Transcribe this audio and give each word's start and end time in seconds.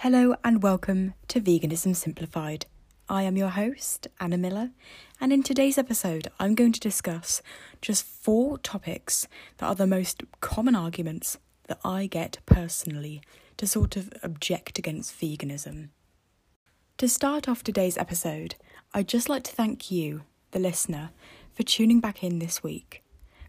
Hello 0.00 0.34
and 0.42 0.62
welcome 0.62 1.12
to 1.28 1.42
Veganism 1.42 1.94
Simplified. 1.94 2.64
I 3.06 3.24
am 3.24 3.36
your 3.36 3.50
host, 3.50 4.08
Anna 4.18 4.38
Miller, 4.38 4.70
and 5.20 5.30
in 5.30 5.42
today's 5.42 5.76
episode, 5.76 6.28
I'm 6.40 6.54
going 6.54 6.72
to 6.72 6.80
discuss 6.80 7.42
just 7.82 8.06
four 8.06 8.56
topics 8.56 9.28
that 9.58 9.66
are 9.66 9.74
the 9.74 9.86
most 9.86 10.22
common 10.40 10.74
arguments 10.74 11.36
that 11.68 11.80
I 11.84 12.06
get 12.06 12.38
personally 12.46 13.20
to 13.58 13.66
sort 13.66 13.94
of 13.96 14.10
object 14.22 14.78
against 14.78 15.20
veganism. 15.20 15.90
To 16.96 17.06
start 17.06 17.46
off 17.46 17.62
today's 17.62 17.98
episode, 17.98 18.54
I'd 18.94 19.06
just 19.06 19.28
like 19.28 19.44
to 19.44 19.52
thank 19.52 19.90
you, 19.90 20.22
the 20.52 20.60
listener, 20.60 21.10
for 21.52 21.62
tuning 21.62 22.00
back 22.00 22.24
in 22.24 22.38
this 22.38 22.62
week 22.62 23.02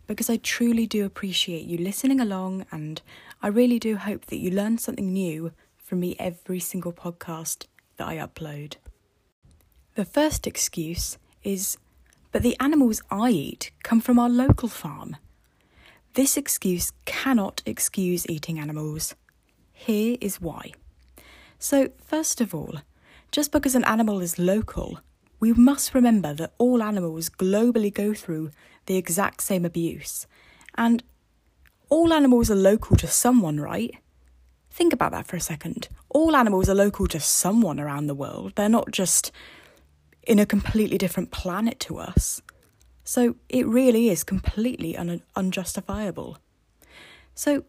because 0.05 0.29
I 0.29 0.35
truly 0.35 0.85
do 0.85 1.05
appreciate 1.05 1.63
you 1.63 1.77
listening 1.77 2.19
along 2.19 2.65
and 2.73 3.01
I 3.41 3.47
really 3.47 3.79
do 3.79 3.95
hope 3.95 4.25
that 4.25 4.39
you 4.39 4.51
learn 4.51 4.77
something 4.77 5.13
new 5.13 5.53
from 5.91 5.99
me 5.99 6.15
every 6.19 6.61
single 6.61 6.93
podcast 6.93 7.65
that 7.97 8.07
I 8.07 8.15
upload. 8.15 8.75
The 9.95 10.05
first 10.05 10.47
excuse 10.47 11.17
is, 11.43 11.77
but 12.31 12.43
the 12.43 12.55
animals 12.61 13.01
I 13.11 13.31
eat 13.31 13.71
come 13.83 13.99
from 13.99 14.17
our 14.17 14.29
local 14.29 14.69
farm. 14.69 15.17
This 16.13 16.37
excuse 16.37 16.93
cannot 17.03 17.61
excuse 17.65 18.25
eating 18.29 18.57
animals. 18.57 19.15
Here 19.73 20.15
is 20.21 20.39
why. 20.39 20.71
So, 21.59 21.89
first 22.01 22.39
of 22.39 22.55
all, 22.55 22.75
just 23.33 23.51
because 23.51 23.75
an 23.75 23.83
animal 23.83 24.21
is 24.21 24.39
local, 24.39 25.01
we 25.41 25.51
must 25.51 25.93
remember 25.93 26.33
that 26.35 26.53
all 26.57 26.81
animals 26.81 27.27
globally 27.27 27.93
go 27.93 28.13
through 28.13 28.51
the 28.85 28.95
exact 28.95 29.43
same 29.43 29.65
abuse. 29.65 30.25
And 30.75 31.03
all 31.89 32.13
animals 32.13 32.49
are 32.49 32.55
local 32.55 32.95
to 32.95 33.07
someone, 33.07 33.59
right? 33.59 33.93
Think 34.71 34.93
about 34.93 35.11
that 35.11 35.27
for 35.27 35.35
a 35.35 35.41
second. 35.41 35.89
All 36.09 36.35
animals 36.35 36.69
are 36.69 36.75
local 36.75 37.05
to 37.07 37.19
someone 37.19 37.79
around 37.79 38.07
the 38.07 38.15
world. 38.15 38.53
They're 38.55 38.69
not 38.69 38.91
just 38.91 39.31
in 40.23 40.39
a 40.39 40.45
completely 40.45 40.97
different 40.97 41.29
planet 41.29 41.79
to 41.81 41.97
us. 41.97 42.41
So 43.03 43.35
it 43.49 43.67
really 43.67 44.09
is 44.09 44.23
completely 44.23 44.95
un- 44.95 45.21
unjustifiable. 45.35 46.37
So, 47.35 47.65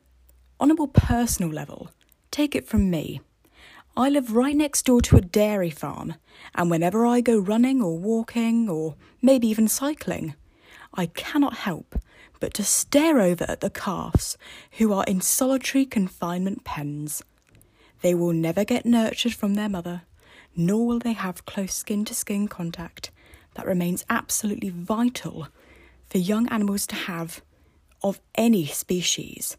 on 0.61 0.71
a 0.71 0.75
more 0.75 0.89
personal 0.89 1.51
level, 1.51 1.91
take 2.31 2.55
it 2.55 2.69
from 2.69 2.89
me. 2.89 3.21
I 3.97 4.09
live 4.09 4.35
right 4.35 4.57
next 4.57 4.85
door 4.87 5.01
to 5.03 5.17
a 5.17 5.21
dairy 5.21 5.71
farm, 5.71 6.15
and 6.55 6.71
whenever 6.71 7.05
I 7.05 7.21
go 7.21 7.39
running 7.39 7.83
or 7.83 7.99
walking 7.99 8.69
or 8.69 8.95
maybe 9.21 9.49
even 9.49 9.67
cycling, 9.67 10.35
I 10.95 11.07
cannot 11.07 11.55
help 11.55 11.97
but 12.43 12.53
to 12.55 12.65
stare 12.65 13.21
over 13.21 13.45
at 13.49 13.61
the 13.61 13.71
calves 13.71 14.37
who 14.73 14.93
are 14.93 15.05
in 15.05 15.21
solitary 15.21 15.87
confinement 15.87 16.65
pens. 16.65 17.23
They 18.01 18.17
will 18.17 18.33
never 18.33 18.65
get 18.65 18.85
nurtured 18.85 19.33
from 19.33 19.55
their 19.55 19.69
mother, 19.69 20.03
nor 20.57 20.85
will 20.85 20.99
they 20.99 21.13
have 21.13 21.47
close 21.47 21.73
skin 21.73 22.05
to 22.07 22.15
skin 22.17 22.49
contact 22.49 23.13
that 23.55 23.65
remains 23.65 24.05
absolutely 24.11 24.71
vital 24.71 25.47
for 26.11 26.19
young 26.19 26.49
animals 26.49 26.85
to 26.89 26.97
have 26.97 27.43
of 28.03 28.21
any 28.35 28.67
species. 28.67 29.57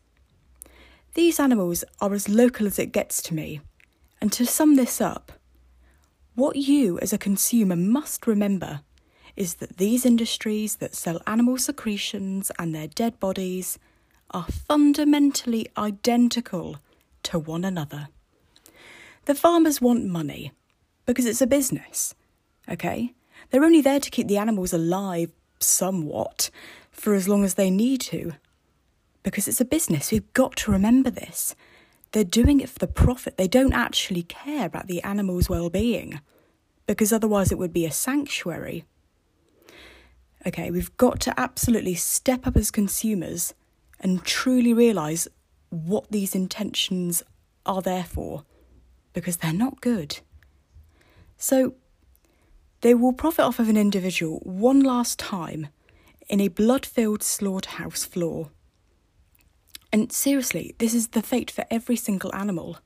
These 1.13 1.39
animals 1.39 1.85
are 2.01 2.13
as 2.13 2.27
local 2.27 2.67
as 2.67 2.77
it 2.77 2.91
gets 2.91 3.21
to 3.21 3.33
me, 3.33 3.61
and 4.19 4.29
to 4.33 4.45
sum 4.45 4.75
this 4.75 4.99
up, 4.99 5.31
what 6.35 6.57
you 6.57 6.99
as 6.99 7.13
a 7.13 7.17
consumer 7.17 7.77
must 7.77 8.27
remember 8.27 8.81
is 9.35 9.55
that 9.55 9.77
these 9.77 10.05
industries 10.05 10.77
that 10.77 10.95
sell 10.95 11.21
animal 11.25 11.57
secretions 11.57 12.51
and 12.59 12.73
their 12.73 12.87
dead 12.87 13.19
bodies 13.19 13.79
are 14.31 14.45
fundamentally 14.45 15.67
identical 15.77 16.77
to 17.23 17.39
one 17.39 17.63
another. 17.63 18.07
The 19.25 19.35
farmers 19.35 19.81
want 19.81 20.05
money 20.05 20.51
because 21.05 21.25
it's 21.25 21.41
a 21.41 21.47
business, 21.47 22.13
okay? 22.69 23.13
They're 23.49 23.63
only 23.63 23.81
there 23.81 23.99
to 23.99 24.09
keep 24.09 24.27
the 24.27 24.37
animals 24.37 24.73
alive 24.73 25.31
somewhat 25.59 26.49
for 26.91 27.13
as 27.13 27.27
long 27.27 27.43
as 27.43 27.55
they 27.55 27.69
need 27.69 28.01
to 28.01 28.33
because 29.23 29.47
it's 29.47 29.61
a 29.61 29.66
business. 29.66 30.11
We've 30.11 30.33
got 30.33 30.55
to 30.57 30.72
remember 30.72 31.09
this. 31.09 31.55
They're 32.11 32.23
doing 32.23 32.59
it 32.59 32.69
for 32.69 32.79
the 32.79 32.88
profit. 32.88 33.38
They 33.38 33.47
don't 33.47 33.73
actually 33.73 34.23
care 34.23 34.66
about 34.66 34.88
the 34.88 35.01
animal's 35.01 35.49
well 35.49 35.69
being 35.69 36.19
because 36.85 37.13
otherwise 37.13 37.51
it 37.51 37.57
would 37.57 37.73
be 37.73 37.85
a 37.85 37.91
sanctuary 37.91 38.85
Okay, 40.45 40.71
we've 40.71 40.95
got 40.97 41.19
to 41.21 41.39
absolutely 41.39 41.95
step 41.95 42.45
up 42.45 42.57
as 42.57 42.69
consumers 42.69 43.53
and 43.99 44.23
truly 44.23 44.73
realise 44.73 45.27
what 45.69 46.11
these 46.11 46.35
intentions 46.35 47.23
are 47.65 47.81
there 47.81 48.03
for 48.03 48.43
because 49.13 49.37
they're 49.37 49.53
not 49.53 49.81
good. 49.81 50.19
So, 51.37 51.75
they 52.81 52.93
will 52.93 53.13
profit 53.13 53.45
off 53.45 53.59
of 53.59 53.69
an 53.69 53.77
individual 53.77 54.39
one 54.43 54.81
last 54.81 55.17
time 55.17 55.67
in 56.27 56.41
a 56.41 56.49
blood 56.49 56.85
filled 56.85 57.23
slaughterhouse 57.23 58.03
floor. 58.03 58.49
And 59.93 60.11
seriously, 60.11 60.75
this 60.79 60.93
is 60.93 61.09
the 61.09 61.21
fate 61.21 61.51
for 61.51 61.65
every 61.71 61.95
single 61.95 62.33
animal. 62.35 62.79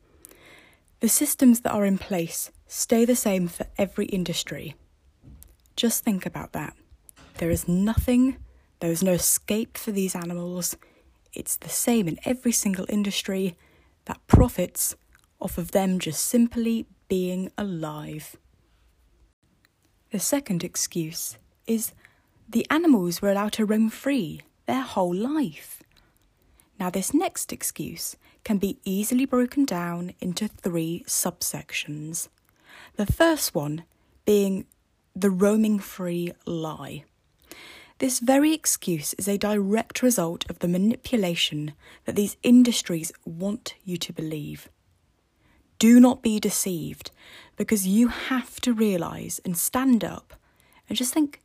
The 0.99 1.09
systems 1.09 1.61
that 1.61 1.71
are 1.71 1.85
in 1.85 1.97
place 1.97 2.51
stay 2.67 3.05
the 3.05 3.15
same 3.15 3.47
for 3.47 3.65
every 3.77 4.05
industry. 4.07 4.75
Just 5.75 6.03
think 6.03 6.25
about 6.25 6.53
that. 6.53 6.75
There 7.37 7.51
is 7.51 7.67
nothing, 7.67 8.37
there 8.79 8.91
is 8.91 9.03
no 9.03 9.13
escape 9.13 9.77
for 9.77 9.91
these 9.91 10.15
animals. 10.15 10.75
It's 11.33 11.55
the 11.55 11.69
same 11.69 12.07
in 12.07 12.17
every 12.25 12.51
single 12.51 12.85
industry 12.89 13.55
that 14.05 14.25
profits 14.25 14.95
off 15.39 15.59
of 15.59 15.71
them 15.71 15.99
just 15.99 16.25
simply 16.25 16.87
being 17.07 17.51
alive. 17.57 18.35
The 20.11 20.19
second 20.19 20.63
excuse 20.63 21.37
is 21.67 21.93
the 22.49 22.65
animals 22.71 23.21
were 23.21 23.31
allowed 23.31 23.53
to 23.53 23.65
roam 23.65 23.89
free 23.89 24.41
their 24.65 24.81
whole 24.81 25.13
life. 25.13 25.83
Now, 26.79 26.89
this 26.89 27.13
next 27.13 27.53
excuse 27.53 28.15
can 28.43 28.57
be 28.57 28.79
easily 28.83 29.25
broken 29.25 29.65
down 29.65 30.13
into 30.19 30.47
three 30.47 31.03
subsections. 31.07 32.29
The 32.95 33.05
first 33.05 33.53
one 33.53 33.83
being 34.25 34.65
the 35.15 35.29
roaming 35.29 35.79
free 35.79 36.31
lie. 36.45 37.03
This 37.99 38.19
very 38.19 38.53
excuse 38.53 39.15
is 39.15 39.27
a 39.27 39.39
direct 39.39 40.03
result 40.03 40.47
of 40.51 40.59
the 40.59 40.67
manipulation 40.67 41.73
that 42.05 42.15
these 42.15 42.37
industries 42.43 43.11
want 43.25 43.73
you 43.83 43.97
to 43.97 44.13
believe. 44.13 44.69
Do 45.79 45.99
not 45.99 46.21
be 46.21 46.39
deceived 46.39 47.09
because 47.55 47.87
you 47.87 48.09
have 48.09 48.61
to 48.61 48.73
realise 48.73 49.39
and 49.43 49.57
stand 49.57 50.03
up 50.03 50.35
and 50.87 50.97
just 50.97 51.11
think, 51.11 51.41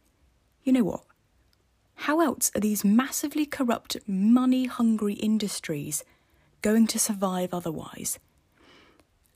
you 0.62 0.72
know 0.74 0.84
what? 0.84 1.04
How 1.94 2.20
else 2.20 2.50
are 2.54 2.60
these 2.60 2.84
massively 2.84 3.46
corrupt, 3.46 3.96
money 4.06 4.66
hungry 4.66 5.14
industries 5.14 6.04
going 6.60 6.86
to 6.88 6.98
survive 6.98 7.54
otherwise? 7.54 8.18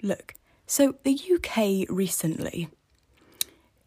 Look, 0.03 0.34
so 0.66 0.97
the 1.03 1.19
UK 1.34 1.88
recently, 1.88 2.69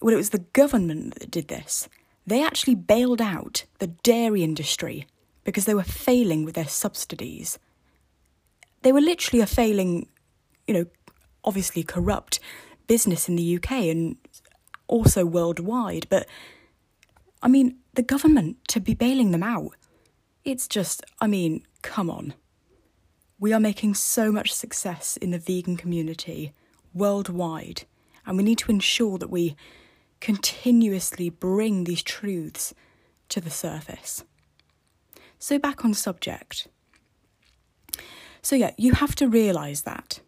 well, 0.02 0.14
it 0.14 0.18
was 0.18 0.32
the 0.32 0.46
government 0.54 1.20
that 1.20 1.30
did 1.30 1.48
this. 1.48 1.88
They 2.30 2.44
actually 2.44 2.76
bailed 2.76 3.22
out 3.22 3.66
the 3.80 3.88
dairy 3.88 4.44
industry 4.44 5.08
because 5.44 5.66
they 5.66 5.74
were 5.74 5.82
failing 5.82 6.46
with 6.46 6.54
their 6.54 6.68
subsidies. 6.68 7.58
They 8.84 8.92
were 8.92 9.02
literally 9.02 9.42
a 9.42 9.48
failing, 9.48 10.08
you 10.68 10.76
know, 10.76 10.86
obviously 11.44 11.82
corrupt 11.82 12.40
business 12.86 13.28
in 13.28 13.36
the 13.36 13.56
UK 13.56 13.72
and 13.72 14.16
also 14.88 15.26
worldwide. 15.26 16.06
But 16.10 16.28
I 17.42 17.48
mean, 17.48 17.78
the 17.96 18.04
government 18.04 18.58
to 18.68 18.80
be 18.80 18.94
bailing 18.94 19.32
them 19.32 19.44
out, 19.44 19.76
it's 20.44 20.68
just, 20.68 21.04
I 21.20 21.26
mean, 21.26 21.64
come 21.82 22.12
on. 22.12 22.36
We 23.40 23.54
are 23.54 23.60
making 23.60 23.96
so 23.96 24.32
much 24.32 24.54
success 24.54 25.18
in 25.18 25.32
the 25.32 25.40
vegan 25.40 25.78
community 25.78 26.54
worldwide, 26.94 27.86
and 28.24 28.38
we 28.38 28.44
need 28.44 28.60
to 28.60 28.72
ensure 28.72 29.18
that 29.18 29.32
we 29.32 29.56
continuously 30.20 31.30
bring 31.30 31.84
these 31.84 32.04
truths 32.04 32.74
to 33.30 33.40
the 33.40 33.50
surface. 33.50 34.24
So, 35.38 35.58
back 35.58 35.86
on 35.86 35.94
subject. 35.94 36.68
So, 38.42 38.56
yeah, 38.56 38.72
you 38.78 38.94
have 38.94 39.16
to 39.16 39.28
realise 39.28 39.82
that. 39.82 40.20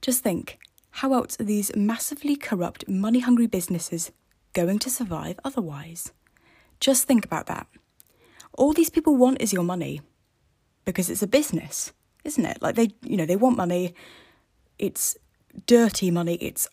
Just 0.00 0.22
think 0.22 0.58
how 0.98 1.12
else 1.12 1.40
are 1.40 1.44
these 1.44 1.74
massively 1.74 2.36
corrupt, 2.36 2.88
money 2.88 3.18
hungry 3.18 3.48
businesses 3.48 4.12
going 4.52 4.78
to 4.78 4.90
survive 4.90 5.40
otherwise? 5.44 6.12
Just 6.78 7.08
think 7.08 7.24
about 7.24 7.46
that. 7.46 7.66
All 8.52 8.72
these 8.72 8.90
people 8.90 9.16
want 9.16 9.42
is 9.42 9.52
your 9.52 9.64
money 9.64 10.02
because 10.84 11.10
it's 11.10 11.22
a 11.22 11.26
business, 11.26 11.92
isn't 12.22 12.44
it? 12.44 12.62
Like 12.62 12.76
they, 12.76 12.90
you 13.02 13.16
know, 13.16 13.26
they 13.26 13.34
want 13.34 13.56
money. 13.56 13.94
It's 14.78 15.16
dirty 15.66 16.12
money, 16.12 16.34
it's 16.34 16.68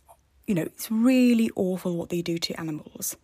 you 0.51 0.55
know, 0.55 0.63
it's 0.63 0.91
really 0.91 1.49
awful 1.55 1.95
what 1.95 2.09
they 2.09 2.21
do 2.21 2.37
to 2.37 2.59
animals. 2.59 3.15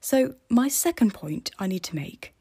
So, 0.00 0.36
my 0.48 0.66
second 0.66 1.12
point 1.12 1.50
I 1.58 1.66
need 1.66 1.82
to 1.82 1.94
make 1.94 2.34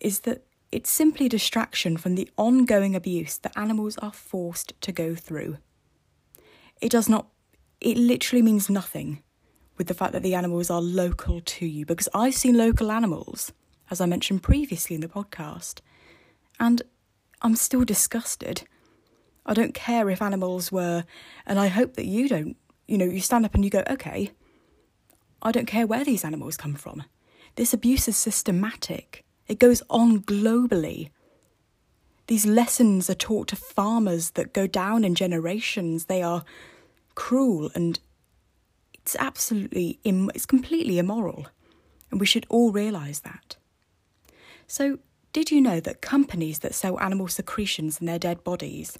is 0.00 0.20
that 0.20 0.46
it's 0.72 0.88
simply 0.88 1.26
a 1.26 1.28
distraction 1.28 1.98
from 1.98 2.14
the 2.14 2.30
ongoing 2.38 2.96
abuse 2.96 3.36
that 3.36 3.52
animals 3.54 3.98
are 3.98 4.14
forced 4.14 4.72
to 4.80 4.92
go 4.92 5.14
through. 5.14 5.58
it 6.80 6.90
does 6.90 7.06
not, 7.06 7.26
it 7.82 7.98
literally 7.98 8.40
means 8.40 8.70
nothing 8.70 9.22
with 9.76 9.88
the 9.88 9.94
fact 9.94 10.14
that 10.14 10.22
the 10.22 10.34
animals 10.34 10.70
are 10.70 10.80
local 10.80 11.42
to 11.42 11.66
you 11.66 11.84
because 11.84 12.08
I've 12.14 12.34
seen 12.34 12.56
local 12.56 12.90
animals, 12.90 13.52
as 13.90 14.00
I 14.00 14.06
mentioned 14.06 14.42
previously 14.42 14.94
in 14.94 15.02
the 15.02 15.14
podcast, 15.18 15.80
and 16.58 16.80
I'm 17.42 17.56
still 17.56 17.84
disgusted. 17.84 18.62
I 19.44 19.52
don't 19.52 19.74
care 19.74 20.08
if 20.08 20.22
animals 20.22 20.72
were, 20.72 21.04
and 21.44 21.60
I 21.60 21.66
hope 21.66 21.92
that 21.96 22.06
you 22.06 22.26
don't, 22.26 22.56
you 22.88 22.98
know, 22.98 23.04
you 23.04 23.20
stand 23.20 23.44
up 23.44 23.54
and 23.54 23.64
you 23.64 23.70
go, 23.70 23.84
okay, 23.88 24.32
I 25.42 25.52
don't 25.52 25.66
care 25.66 25.86
where 25.86 26.04
these 26.04 26.24
animals 26.24 26.56
come 26.56 26.74
from. 26.74 27.04
This 27.54 27.72
abuse 27.72 28.08
is 28.08 28.16
systematic, 28.16 29.24
it 29.46 29.58
goes 29.58 29.82
on 29.88 30.22
globally. 30.22 31.10
These 32.26 32.44
lessons 32.44 33.08
are 33.08 33.14
taught 33.14 33.48
to 33.48 33.56
farmers 33.56 34.32
that 34.32 34.52
go 34.52 34.66
down 34.66 35.02
in 35.02 35.14
generations. 35.14 36.04
They 36.04 36.22
are 36.22 36.44
cruel 37.14 37.70
and 37.74 37.98
it's 38.92 39.16
absolutely, 39.18 39.98
Im- 40.04 40.30
it's 40.34 40.44
completely 40.44 40.98
immoral. 40.98 41.46
And 42.10 42.20
we 42.20 42.26
should 42.26 42.44
all 42.50 42.70
realise 42.70 43.20
that. 43.20 43.56
So, 44.66 44.98
did 45.32 45.50
you 45.50 45.62
know 45.62 45.80
that 45.80 46.02
companies 46.02 46.58
that 46.58 46.74
sell 46.74 47.00
animal 47.00 47.28
secretions 47.28 47.98
in 47.98 48.06
their 48.06 48.18
dead 48.18 48.44
bodies 48.44 48.98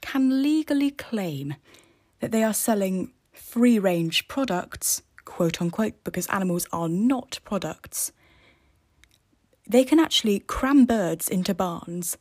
can 0.00 0.42
legally 0.42 0.90
claim 0.90 1.54
that 2.18 2.32
they 2.32 2.42
are 2.42 2.54
selling 2.54 3.12
free 3.34 3.78
range 3.78 4.28
products, 4.28 5.02
quote 5.24 5.60
unquote, 5.60 6.02
because 6.04 6.26
animals 6.28 6.66
are 6.72 6.88
not 6.88 7.40
products? 7.44 8.12
They 9.66 9.84
can 9.84 9.98
actually 9.98 10.38
cram 10.40 10.86
birds 10.86 11.28
into 11.28 11.54
barns 11.54 12.16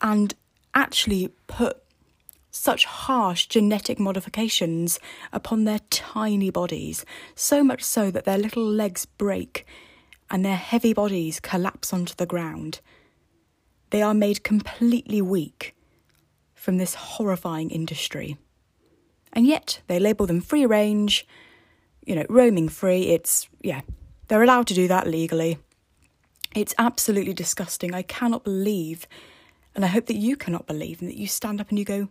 and 0.00 0.34
actually 0.74 1.28
put 1.46 1.82
such 2.50 2.84
harsh 2.84 3.46
genetic 3.46 3.98
modifications 3.98 4.98
upon 5.32 5.64
their 5.64 5.78
tiny 5.90 6.50
bodies, 6.50 7.04
so 7.34 7.62
much 7.62 7.82
so 7.82 8.10
that 8.10 8.24
their 8.24 8.38
little 8.38 8.64
legs 8.64 9.06
break 9.06 9.66
and 10.30 10.44
their 10.44 10.56
heavy 10.56 10.92
bodies 10.92 11.40
collapse 11.40 11.92
onto 11.92 12.14
the 12.14 12.26
ground. 12.26 12.80
They 13.90 14.02
are 14.02 14.14
made 14.14 14.44
completely 14.44 15.22
weak 15.22 15.74
from 16.54 16.78
this 16.78 16.94
horrifying 16.94 17.70
industry. 17.70 18.36
And 19.32 19.46
yet 19.46 19.80
they 19.86 19.98
label 19.98 20.26
them 20.26 20.40
free 20.40 20.66
range, 20.66 21.26
you 22.04 22.14
know, 22.14 22.26
roaming 22.28 22.68
free. 22.68 23.08
It's, 23.08 23.48
yeah, 23.62 23.82
they're 24.28 24.42
allowed 24.42 24.66
to 24.68 24.74
do 24.74 24.88
that 24.88 25.06
legally. 25.06 25.58
It's 26.54 26.74
absolutely 26.78 27.32
disgusting. 27.32 27.94
I 27.94 28.02
cannot 28.02 28.42
believe, 28.42 29.06
and 29.74 29.84
I 29.84 29.88
hope 29.88 30.06
that 30.06 30.16
you 30.16 30.36
cannot 30.36 30.66
believe, 30.66 31.00
and 31.00 31.08
that 31.08 31.16
you 31.16 31.28
stand 31.28 31.60
up 31.60 31.68
and 31.70 31.78
you 31.78 31.84
go, 31.84 32.08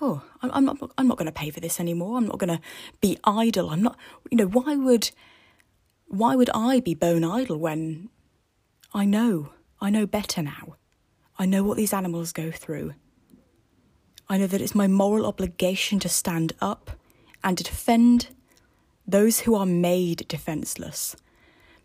oh, 0.00 0.22
I'm 0.40 0.64
not, 0.64 0.78
I'm 0.98 1.08
not 1.08 1.18
going 1.18 1.26
to 1.26 1.32
pay 1.32 1.50
for 1.50 1.60
this 1.60 1.80
anymore. 1.80 2.16
I'm 2.16 2.26
not 2.26 2.38
going 2.38 2.56
to 2.56 2.60
be 3.00 3.18
idle. 3.24 3.70
I'm 3.70 3.82
not, 3.82 3.96
you 4.30 4.36
know, 4.36 4.46
why 4.46 4.76
would, 4.76 5.10
why 6.06 6.36
would 6.36 6.50
I 6.54 6.80
be 6.80 6.94
bone 6.94 7.24
idle 7.24 7.56
when 7.56 8.08
I 8.94 9.04
know, 9.04 9.50
I 9.80 9.90
know 9.90 10.06
better 10.06 10.42
now. 10.42 10.76
I 11.38 11.46
know 11.46 11.64
what 11.64 11.76
these 11.76 11.92
animals 11.92 12.32
go 12.32 12.50
through. 12.50 12.94
I 14.32 14.38
know 14.38 14.46
that 14.46 14.62
it's 14.62 14.74
my 14.74 14.86
moral 14.86 15.26
obligation 15.26 15.98
to 15.98 16.08
stand 16.08 16.54
up 16.58 16.92
and 17.44 17.58
to 17.58 17.64
defend 17.64 18.28
those 19.06 19.40
who 19.40 19.54
are 19.54 19.66
made 19.66 20.26
defenceless. 20.26 21.14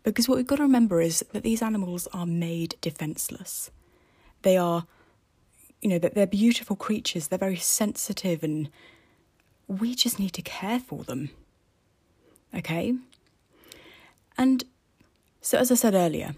Because 0.02 0.30
what 0.30 0.36
we've 0.36 0.46
got 0.46 0.56
to 0.56 0.62
remember 0.62 1.02
is 1.02 1.22
that 1.34 1.42
these 1.42 1.60
animals 1.60 2.08
are 2.14 2.24
made 2.24 2.76
defenceless. 2.80 3.70
They 4.40 4.56
are 4.56 4.86
you 5.82 5.90
know, 5.90 5.98
that 5.98 6.14
they're 6.14 6.26
beautiful 6.26 6.74
creatures, 6.74 7.28
they're 7.28 7.38
very 7.38 7.56
sensitive, 7.56 8.42
and 8.42 8.70
we 9.66 9.94
just 9.94 10.18
need 10.18 10.32
to 10.32 10.40
care 10.40 10.80
for 10.80 11.04
them. 11.04 11.28
Okay? 12.56 12.94
And 14.38 14.64
so, 15.42 15.58
as 15.58 15.70
I 15.70 15.74
said 15.74 15.94
earlier, 15.94 16.34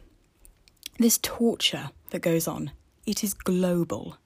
this 0.98 1.18
torture 1.22 1.90
that 2.10 2.18
goes 2.18 2.48
on, 2.48 2.72
it 3.06 3.22
is 3.22 3.32
global. 3.32 4.16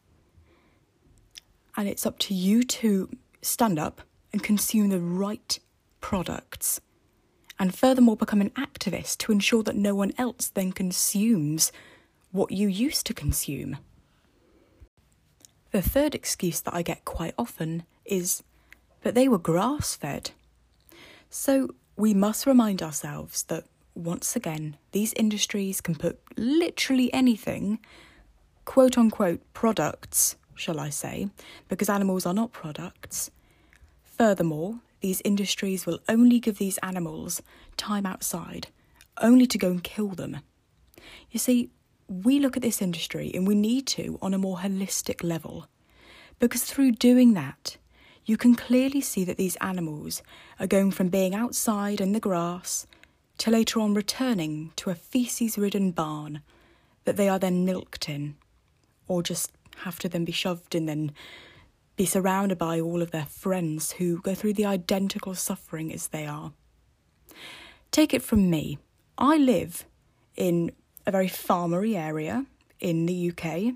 And 1.76 1.88
it's 1.88 2.06
up 2.06 2.18
to 2.20 2.34
you 2.34 2.62
to 2.62 3.10
stand 3.42 3.78
up 3.78 4.02
and 4.32 4.42
consume 4.42 4.88
the 4.88 5.00
right 5.00 5.58
products. 6.00 6.80
And 7.58 7.74
furthermore, 7.74 8.16
become 8.16 8.40
an 8.40 8.50
activist 8.50 9.18
to 9.18 9.32
ensure 9.32 9.62
that 9.62 9.76
no 9.76 9.94
one 9.94 10.12
else 10.18 10.48
then 10.48 10.72
consumes 10.72 11.72
what 12.32 12.50
you 12.50 12.68
used 12.68 13.06
to 13.06 13.14
consume. 13.14 13.78
The 15.70 15.82
third 15.82 16.14
excuse 16.14 16.60
that 16.60 16.74
I 16.74 16.82
get 16.82 17.04
quite 17.04 17.34
often 17.38 17.84
is 18.04 18.42
that 19.02 19.14
they 19.14 19.28
were 19.28 19.38
grass 19.38 19.94
fed. 19.94 20.32
So 21.30 21.74
we 21.96 22.14
must 22.14 22.46
remind 22.46 22.82
ourselves 22.82 23.44
that 23.44 23.64
once 23.94 24.34
again, 24.34 24.76
these 24.92 25.12
industries 25.14 25.80
can 25.80 25.94
put 25.94 26.20
literally 26.36 27.12
anything, 27.12 27.78
quote 28.64 28.98
unquote, 28.98 29.40
products, 29.52 30.36
shall 30.54 30.80
I 30.80 30.90
say, 30.90 31.28
because 31.68 31.88
animals 31.88 32.26
are 32.26 32.34
not 32.34 32.52
products. 32.52 33.30
Furthermore, 34.02 34.80
these 35.00 35.20
industries 35.24 35.86
will 35.86 36.00
only 36.08 36.40
give 36.40 36.58
these 36.58 36.78
animals 36.78 37.42
time 37.76 38.06
outside, 38.06 38.68
only 39.20 39.46
to 39.46 39.58
go 39.58 39.70
and 39.70 39.82
kill 39.82 40.08
them. 40.08 40.38
You 41.30 41.38
see, 41.38 41.70
we 42.08 42.38
look 42.38 42.56
at 42.56 42.62
this 42.62 42.80
industry 42.82 43.30
and 43.34 43.46
we 43.46 43.54
need 43.54 43.86
to 43.88 44.18
on 44.22 44.34
a 44.34 44.38
more 44.38 44.58
holistic 44.58 45.22
level. 45.22 45.66
Because 46.38 46.64
through 46.64 46.92
doing 46.92 47.34
that, 47.34 47.76
you 48.24 48.36
can 48.36 48.54
clearly 48.54 49.00
see 49.00 49.24
that 49.24 49.36
these 49.36 49.56
animals 49.56 50.22
are 50.58 50.66
going 50.66 50.90
from 50.90 51.08
being 51.08 51.34
outside 51.34 52.00
in 52.00 52.12
the 52.12 52.20
grass 52.20 52.86
to 53.38 53.50
later 53.50 53.80
on 53.80 53.94
returning 53.94 54.72
to 54.76 54.90
a 54.90 54.94
feces 54.94 55.58
ridden 55.58 55.90
barn 55.90 56.40
that 57.04 57.16
they 57.16 57.28
are 57.28 57.38
then 57.38 57.64
milked 57.64 58.08
in, 58.08 58.36
or 59.08 59.22
just 59.22 59.52
have 59.82 59.98
to 60.00 60.08
then 60.08 60.24
be 60.24 60.32
shoved 60.32 60.74
and 60.74 60.88
then 60.88 61.12
be 61.96 62.06
surrounded 62.06 62.58
by 62.58 62.80
all 62.80 63.02
of 63.02 63.10
their 63.10 63.26
friends 63.26 63.92
who 63.92 64.20
go 64.20 64.34
through 64.34 64.54
the 64.54 64.66
identical 64.66 65.34
suffering 65.34 65.92
as 65.92 66.08
they 66.08 66.26
are. 66.26 66.52
Take 67.90 68.12
it 68.12 68.22
from 68.22 68.50
me, 68.50 68.78
I 69.16 69.36
live 69.36 69.84
in 70.36 70.72
a 71.06 71.12
very 71.12 71.28
farmery 71.28 71.96
area 71.96 72.46
in 72.80 73.06
the 73.06 73.30
UK, 73.30 73.74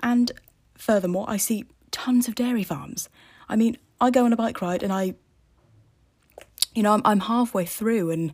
and 0.00 0.30
furthermore, 0.76 1.24
I 1.28 1.36
see 1.36 1.64
tons 1.90 2.28
of 2.28 2.34
dairy 2.34 2.64
farms. 2.64 3.08
I 3.48 3.56
mean, 3.56 3.76
I 4.00 4.10
go 4.10 4.24
on 4.24 4.32
a 4.32 4.36
bike 4.36 4.60
ride 4.60 4.82
and 4.82 4.92
I, 4.92 5.14
you 6.74 6.82
know, 6.82 6.92
I'm, 6.92 7.02
I'm 7.04 7.20
halfway 7.20 7.64
through 7.64 8.10
and 8.10 8.32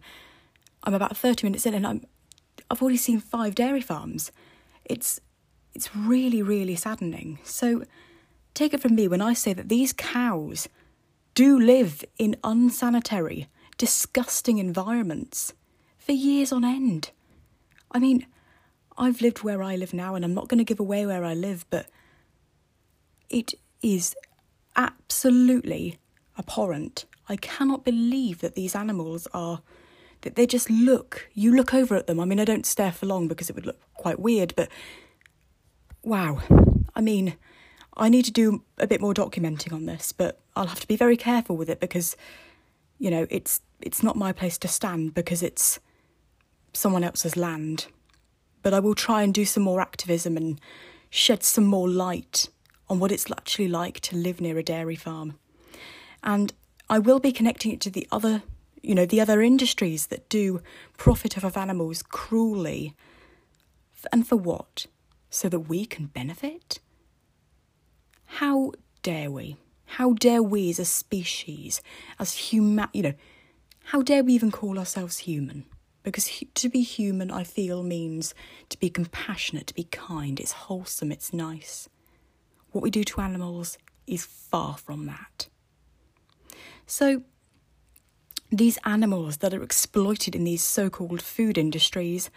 I'm 0.85 0.95
about 0.95 1.17
30 1.17 1.47
minutes 1.47 1.67
in 1.67 1.75
and 1.75 1.87
I'm, 1.87 2.07
I've 2.71 2.81
already 2.81 2.97
seen 2.97 3.21
five 3.21 3.55
dairy 3.55 3.81
farms. 3.81 4.33
It's, 4.85 5.21
it's 5.79 5.95
really, 5.95 6.43
really 6.43 6.75
saddening. 6.75 7.39
So 7.45 7.85
take 8.53 8.75
it 8.75 8.81
from 8.81 8.97
me 8.97 9.07
when 9.07 9.23
I 9.23 9.33
say 9.33 9.53
that 9.53 9.69
these 9.69 9.93
cows 9.93 10.69
do 11.37 11.57
live 11.57 12.05
in 12.19 12.35
unsanitary, 12.43 13.47
disgusting 13.77 14.59
environments 14.59 15.53
for 15.97 16.11
years 16.11 16.51
on 16.51 16.65
end. 16.65 17.13
I 17.93 18.01
mean, 18.01 18.27
I've 18.97 19.21
lived 19.21 19.45
where 19.45 19.63
I 19.63 19.77
live 19.77 19.95
now, 19.95 20.17
and 20.17 20.25
I'm 20.25 20.35
not 20.35 20.49
going 20.49 20.59
to 20.59 20.65
give 20.65 20.81
away 20.81 21.07
where 21.07 21.25
I 21.25 21.35
live, 21.35 21.65
but 21.71 21.87
it 23.31 23.55
is 23.81 24.17
absolutely 24.75 26.01
abhorrent. 26.37 27.05
I 27.29 27.37
cannot 27.37 27.85
believe 27.85 28.41
that 28.41 28.57
these 28.57 28.75
animals 28.75 29.29
are 29.33 29.63
that 30.23 30.35
they 30.35 30.45
just 30.45 30.69
look 30.69 31.29
you 31.35 31.55
look 31.55 31.73
over 31.73 31.95
at 31.95 32.09
them. 32.09 32.19
I 32.19 32.25
mean 32.25 32.41
I 32.41 32.45
don't 32.45 32.67
stare 32.67 32.91
for 32.91 33.07
long 33.07 33.29
because 33.29 33.49
it 33.49 33.55
would 33.55 33.67
look 33.67 33.79
quite 33.95 34.19
weird, 34.19 34.55
but 34.57 34.69
wow. 36.09 36.41
I 36.95 37.01
mean, 37.01 37.37
I 37.97 38.09
need 38.09 38.25
to 38.25 38.33
do 38.33 38.63
a 38.79 38.87
bit 38.87 39.01
more 39.01 39.15
documenting 39.15 39.73
on 39.73 39.87
this, 39.87 40.13
but 40.13 40.41
I'll 40.57 40.67
have 40.67 40.81
to 40.81 40.89
be 40.89 40.97
very 40.97 41.17
careful 41.17 41.57
with 41.57 41.69
it 41.69 41.81
because 41.81 42.17
you 42.99 43.11
know, 43.11 43.27
it's 43.31 43.63
it's 43.81 44.03
not 44.03 44.17
my 44.17 44.33
place 44.33 44.59
to 44.59 44.69
stand 44.69 45.15
because 45.15 45.43
it's 45.43 45.79
someone 46.73 47.05
else's 47.05 47.37
land. 47.37 47.87
But 48.63 48.75
I 48.75 48.81
will 48.81 48.95
try 48.95 49.23
and 49.23 49.33
do 49.33 49.45
some 49.45 49.63
more 49.63 49.81
activism 49.81 50.37
and 50.37 50.61
shed 51.11 51.43
some 51.45 51.65
more 51.65 51.89
light 51.89 52.49
on 52.89 52.99
what 52.99 53.13
it's 53.13 53.31
actually 53.31 53.69
like 53.69 54.01
to 54.01 54.17
live 54.17 54.41
near 54.41 54.59
a 54.59 54.63
dairy 54.63 54.97
farm. 54.97 55.39
And 56.25 56.53
I 56.91 56.99
will 56.99 57.21
be 57.21 57.33
connecting 57.33 57.73
it 57.73 57.81
to 57.83 57.91
the 57.91 58.09
other, 58.11 58.43
you 58.83 58.95
know, 58.95 59.07
the 59.07 59.21
other 59.21 59.41
industries 59.41 60.09
that 60.09 60.29
do 60.29 60.61
profit 60.97 61.39
off 61.39 61.45
of 61.45 61.57
animals 61.57 62.03
cruelly. 62.03 62.95
And 64.13 64.27
for 64.27 64.37
what? 64.37 64.87
So 65.31 65.49
that 65.49 65.61
we 65.61 65.85
can 65.85 66.07
benefit? 66.07 66.81
How 68.27 68.73
dare 69.03 69.31
we? 69.31 69.57
How 69.85 70.13
dare 70.13 70.43
we 70.43 70.71
as 70.71 70.79
a 70.79 70.85
species, 70.85 71.83
as 72.19 72.35
human, 72.35 72.89
you 72.93 73.03
know, 73.03 73.15
how 73.85 74.03
dare 74.03 74.23
we 74.23 74.35
even 74.35 74.51
call 74.51 74.79
ourselves 74.79 75.19
human? 75.19 75.65
Because 76.03 76.43
to 76.55 76.69
be 76.69 76.83
human, 76.83 77.31
I 77.31 77.45
feel, 77.45 77.83
means 77.83 78.35
to 78.69 78.79
be 78.79 78.91
compassionate, 78.91 79.67
to 79.69 79.75
be 79.75 79.85
kind, 79.85 80.39
it's 80.39 80.53
wholesome, 80.53 81.11
it's 81.11 81.33
nice. 81.33 81.89
What 82.71 82.83
we 82.83 82.91
do 82.91 83.03
to 83.05 83.21
animals 83.21 83.79
is 84.07 84.25
far 84.25 84.77
from 84.77 85.07
that. 85.07 85.49
So, 86.87 87.23
these 88.51 88.79
animals 88.85 89.39
that 89.39 89.53
are 89.53 89.63
exploited 89.63 90.35
in 90.35 90.45
these 90.45 90.63
so 90.63 90.89
called 90.89 91.21
food 91.21 91.59
industries 91.59 92.31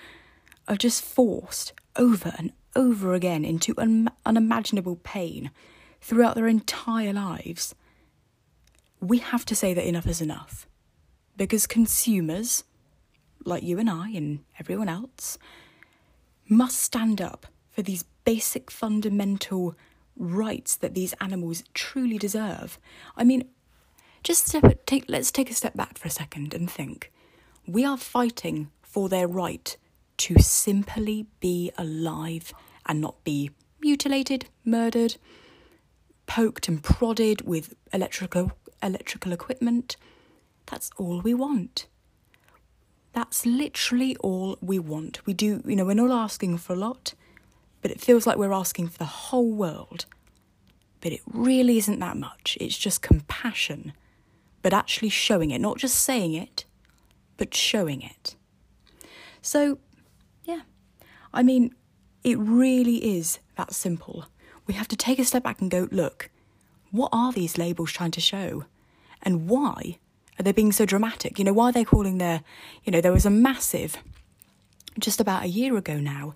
are 0.67 0.75
just 0.75 1.01
forced 1.03 1.73
over 1.95 2.33
and 2.37 2.51
over 2.75 3.13
again 3.13 3.43
into 3.45 3.73
un- 3.77 4.09
unimaginable 4.25 4.97
pain 4.97 5.51
throughout 6.01 6.35
their 6.35 6.47
entire 6.47 7.13
lives. 7.13 7.75
We 8.99 9.19
have 9.19 9.45
to 9.45 9.55
say 9.55 9.73
that 9.73 9.87
enough 9.87 10.07
is 10.07 10.21
enough. 10.21 10.67
Because 11.37 11.67
consumers, 11.67 12.63
like 13.45 13.63
you 13.63 13.79
and 13.79 13.89
I 13.89 14.09
and 14.09 14.39
everyone 14.59 14.89
else, 14.89 15.37
must 16.47 16.79
stand 16.79 17.21
up 17.21 17.47
for 17.69 17.81
these 17.81 18.03
basic 18.25 18.69
fundamental 18.69 19.75
rights 20.15 20.75
that 20.75 20.93
these 20.93 21.13
animals 21.21 21.63
truly 21.73 22.17
deserve. 22.17 22.77
I 23.15 23.23
mean, 23.23 23.45
just 24.23 24.47
step, 24.47 24.85
take, 24.85 25.05
let's 25.07 25.31
take 25.31 25.49
a 25.49 25.55
step 25.55 25.75
back 25.75 25.97
for 25.97 26.07
a 26.07 26.11
second 26.11 26.53
and 26.53 26.69
think. 26.69 27.11
We 27.65 27.85
are 27.85 27.97
fighting 27.97 28.69
for 28.81 29.09
their 29.09 29.27
right 29.27 29.75
to 30.21 30.39
simply 30.39 31.25
be 31.39 31.71
alive 31.79 32.53
and 32.85 33.01
not 33.01 33.23
be 33.23 33.49
mutilated, 33.79 34.45
murdered, 34.63 35.15
poked 36.27 36.67
and 36.67 36.83
prodded 36.83 37.41
with 37.41 37.73
electrical 37.91 38.51
electrical 38.83 39.31
equipment. 39.31 39.97
That's 40.67 40.91
all 40.97 41.21
we 41.21 41.33
want. 41.33 41.87
That's 43.13 43.47
literally 43.47 44.15
all 44.17 44.59
we 44.61 44.77
want. 44.77 45.25
We 45.25 45.33
do, 45.33 45.63
you 45.65 45.75
know, 45.75 45.85
we're 45.85 45.95
not 45.95 46.11
asking 46.11 46.59
for 46.59 46.73
a 46.73 46.77
lot, 46.77 47.15
but 47.81 47.89
it 47.89 47.99
feels 47.99 48.27
like 48.27 48.37
we're 48.37 48.53
asking 48.53 48.89
for 48.89 48.99
the 48.99 49.05
whole 49.05 49.51
world. 49.51 50.05
But 50.99 51.13
it 51.13 51.21
really 51.25 51.79
isn't 51.79 51.99
that 51.99 52.15
much. 52.15 52.59
It's 52.61 52.77
just 52.77 53.01
compassion, 53.01 53.93
but 54.61 54.71
actually 54.71 55.09
showing 55.09 55.49
it, 55.49 55.59
not 55.59 55.79
just 55.79 55.95
saying 55.95 56.35
it, 56.35 56.65
but 57.37 57.55
showing 57.55 58.03
it. 58.03 58.35
So 59.41 59.79
I 61.33 61.43
mean, 61.43 61.73
it 62.23 62.37
really 62.37 63.17
is 63.17 63.39
that 63.57 63.73
simple. 63.73 64.25
We 64.67 64.73
have 64.75 64.87
to 64.89 64.95
take 64.95 65.19
a 65.19 65.25
step 65.25 65.43
back 65.43 65.61
and 65.61 65.71
go, 65.71 65.87
look, 65.91 66.29
what 66.91 67.09
are 67.11 67.31
these 67.31 67.57
labels 67.57 67.91
trying 67.91 68.11
to 68.11 68.21
show? 68.21 68.65
And 69.23 69.47
why 69.47 69.97
are 70.37 70.43
they 70.43 70.51
being 70.51 70.71
so 70.71 70.85
dramatic? 70.85 71.39
You 71.39 71.45
know, 71.45 71.53
why 71.53 71.69
are 71.69 71.71
they 71.71 71.83
calling 71.83 72.17
their, 72.17 72.43
you 72.83 72.91
know, 72.91 73.01
there 73.01 73.11
was 73.11 73.25
a 73.25 73.29
massive, 73.29 73.97
just 74.99 75.21
about 75.21 75.43
a 75.43 75.49
year 75.49 75.77
ago 75.77 75.99
now, 75.99 76.35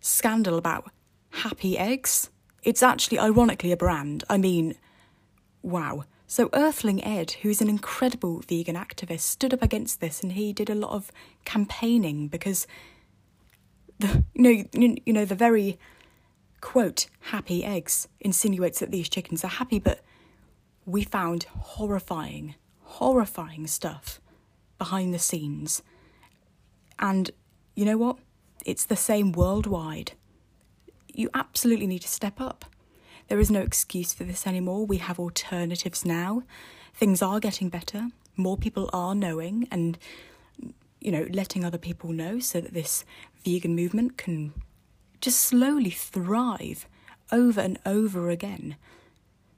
scandal 0.00 0.58
about 0.58 0.90
happy 1.30 1.76
eggs. 1.78 2.30
It's 2.62 2.82
actually, 2.82 3.18
ironically, 3.18 3.72
a 3.72 3.76
brand. 3.76 4.24
I 4.28 4.36
mean, 4.36 4.74
wow. 5.62 6.04
So, 6.26 6.48
Earthling 6.52 7.02
Ed, 7.04 7.32
who's 7.42 7.60
an 7.60 7.68
incredible 7.68 8.42
vegan 8.46 8.76
activist, 8.76 9.20
stood 9.20 9.52
up 9.52 9.62
against 9.62 10.00
this 10.00 10.22
and 10.22 10.32
he 10.32 10.52
did 10.52 10.70
a 10.70 10.74
lot 10.74 10.92
of 10.92 11.10
campaigning 11.44 12.28
because 12.28 12.66
the 14.00 14.24
you 14.34 14.42
know 14.42 14.96
you 15.06 15.12
know 15.12 15.24
the 15.24 15.34
very 15.34 15.78
quote 16.60 17.06
happy 17.20 17.64
eggs 17.64 18.08
insinuates 18.20 18.80
that 18.80 18.90
these 18.90 19.08
chickens 19.08 19.44
are 19.44 19.48
happy, 19.48 19.78
but 19.78 20.00
we 20.84 21.02
found 21.04 21.44
horrifying, 21.44 22.54
horrifying 22.80 23.66
stuff 23.66 24.20
behind 24.78 25.14
the 25.14 25.18
scenes. 25.18 25.82
And 26.98 27.30
you 27.74 27.84
know 27.84 27.96
what? 27.96 28.18
It's 28.64 28.84
the 28.84 28.96
same 28.96 29.32
worldwide. 29.32 30.12
You 31.12 31.30
absolutely 31.34 31.86
need 31.86 32.02
to 32.02 32.08
step 32.08 32.40
up. 32.40 32.64
There 33.28 33.40
is 33.40 33.50
no 33.50 33.60
excuse 33.60 34.12
for 34.12 34.24
this 34.24 34.46
anymore. 34.46 34.84
We 34.84 34.98
have 34.98 35.18
alternatives 35.18 36.04
now. 36.04 36.42
Things 36.94 37.22
are 37.22 37.40
getting 37.40 37.68
better. 37.68 38.08
More 38.36 38.56
people 38.56 38.90
are 38.92 39.14
knowing 39.14 39.68
and 39.70 39.98
you 41.00 41.10
know, 41.10 41.26
letting 41.30 41.64
other 41.64 41.78
people 41.78 42.12
know 42.12 42.38
so 42.38 42.60
that 42.60 42.74
this 42.74 43.04
vegan 43.44 43.74
movement 43.74 44.16
can 44.16 44.52
just 45.20 45.40
slowly 45.40 45.90
thrive 45.90 46.86
over 47.32 47.60
and 47.60 47.78
over 47.84 48.30
again. 48.30 48.76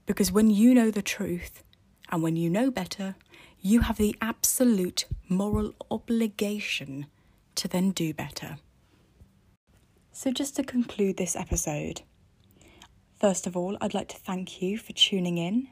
Because 0.06 0.32
when 0.32 0.50
you 0.50 0.74
know 0.74 0.90
the 0.90 1.02
truth 1.02 1.62
and 2.10 2.22
when 2.22 2.36
you 2.36 2.50
know 2.50 2.70
better, 2.70 3.14
you 3.60 3.80
have 3.80 3.96
the 3.96 4.16
absolute 4.20 5.06
moral 5.28 5.74
obligation 5.90 7.06
to 7.54 7.68
then 7.68 7.92
do 7.92 8.12
better. 8.12 8.58
So, 10.10 10.30
just 10.30 10.56
to 10.56 10.64
conclude 10.64 11.16
this 11.16 11.36
episode, 11.36 12.02
first 13.18 13.46
of 13.46 13.56
all, 13.56 13.78
I'd 13.80 13.94
like 13.94 14.08
to 14.08 14.18
thank 14.18 14.60
you 14.60 14.76
for 14.76 14.92
tuning 14.92 15.38
in. 15.38 15.68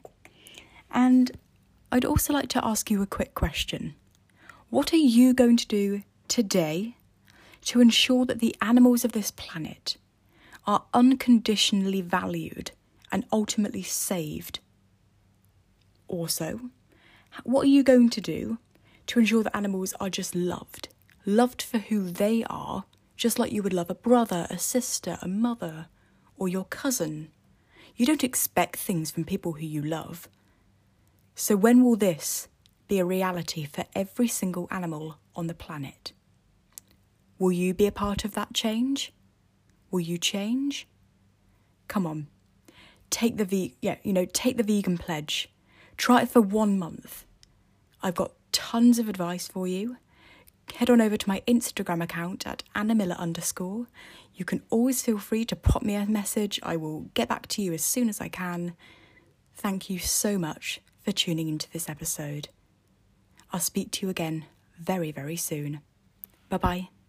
And 0.90 1.32
I'd 1.92 2.04
also 2.04 2.32
like 2.32 2.48
to 2.50 2.64
ask 2.64 2.90
you 2.90 3.02
a 3.02 3.06
quick 3.06 3.34
question. 3.34 3.94
What 4.70 4.92
are 4.92 4.96
you 4.96 5.34
going 5.34 5.56
to 5.56 5.66
do 5.66 6.02
today 6.28 6.96
to 7.62 7.80
ensure 7.80 8.24
that 8.24 8.40
the 8.40 8.56
animals 8.60 9.04
of 9.04 9.12
this 9.12 9.30
planet 9.30 9.96
are 10.66 10.84
unconditionally 10.94 12.00
valued 12.00 12.72
and 13.12 13.24
ultimately 13.32 13.82
saved? 13.82 14.60
Also, 16.08 16.60
what 17.44 17.62
are 17.62 17.68
you 17.68 17.82
going 17.82 18.10
to 18.10 18.20
do 18.20 18.58
to 19.06 19.18
ensure 19.18 19.42
that 19.42 19.56
animals 19.56 19.94
are 20.00 20.10
just 20.10 20.34
loved? 20.34 20.88
Loved 21.26 21.62
for 21.62 21.78
who 21.78 22.10
they 22.10 22.44
are, 22.48 22.84
just 23.16 23.38
like 23.38 23.52
you 23.52 23.62
would 23.62 23.72
love 23.72 23.90
a 23.90 23.94
brother, 23.94 24.46
a 24.50 24.58
sister, 24.58 25.18
a 25.22 25.28
mother, 25.28 25.86
or 26.36 26.48
your 26.48 26.64
cousin. 26.64 27.30
You 27.96 28.06
don't 28.06 28.24
expect 28.24 28.76
things 28.76 29.10
from 29.10 29.24
people 29.24 29.52
who 29.52 29.66
you 29.66 29.82
love. 29.82 30.28
So, 31.34 31.56
when 31.56 31.84
will 31.84 31.96
this 31.96 32.48
be 32.90 32.98
a 32.98 33.04
reality 33.04 33.64
for 33.64 33.84
every 33.94 34.26
single 34.26 34.66
animal 34.68 35.16
on 35.36 35.46
the 35.46 35.54
planet. 35.54 36.12
Will 37.40 37.52
you 37.52 37.72
be 37.72 37.86
a 37.86 37.92
part 37.92 38.24
of 38.26 38.34
that 38.34 38.52
change? 38.52 39.14
Will 39.90 40.00
you 40.00 40.18
change? 40.18 40.86
Come 41.88 42.06
on. 42.06 42.28
Take 43.08 43.38
the 43.38 43.46
ve- 43.46 43.76
yeah, 43.80 43.96
you 44.02 44.12
know, 44.12 44.26
take 44.26 44.58
the 44.58 44.62
vegan 44.62 44.98
pledge. 44.98 45.48
Try 45.96 46.22
it 46.22 46.28
for 46.28 46.42
1 46.42 46.78
month. 46.78 47.24
I've 48.02 48.14
got 48.14 48.32
tons 48.52 48.98
of 48.98 49.08
advice 49.08 49.48
for 49.48 49.66
you. 49.66 49.96
Head 50.74 50.90
on 50.90 51.00
over 51.00 51.16
to 51.16 51.28
my 51.28 51.42
Instagram 51.48 52.02
account 52.02 52.46
at 52.46 52.62
annamiller 52.74 53.16
underscore. 53.16 53.86
You 54.34 54.44
can 54.44 54.62
always 54.68 55.02
feel 55.02 55.18
free 55.18 55.46
to 55.46 55.56
pop 55.56 55.82
me 55.82 55.94
a 55.94 56.04
message. 56.04 56.60
I 56.62 56.76
will 56.76 57.10
get 57.14 57.28
back 57.28 57.48
to 57.48 57.62
you 57.62 57.72
as 57.72 57.82
soon 57.82 58.10
as 58.10 58.20
I 58.20 58.28
can. 58.28 58.76
Thank 59.54 59.88
you 59.88 59.98
so 59.98 60.38
much 60.38 60.82
for 61.02 61.10
tuning 61.12 61.48
into 61.48 61.70
this 61.70 61.88
episode. 61.88 62.50
I'll 63.50 63.60
speak 63.60 63.90
to 63.92 64.06
you 64.06 64.10
again 64.10 64.44
very, 64.78 65.10
very 65.10 65.36
soon. 65.36 65.80
Bye 66.50 66.58
bye. 66.58 66.99